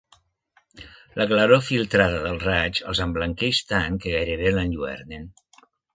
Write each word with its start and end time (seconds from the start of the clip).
La 1.19 1.27
claror 1.33 1.61
filtrada 1.67 2.23
dels 2.23 2.45
raigs 2.47 2.81
els 2.93 3.03
emblanqueix 3.07 3.61
tant 3.73 4.01
que 4.07 4.15
gairebé 4.17 4.55
l'enlluernen. 4.57 5.29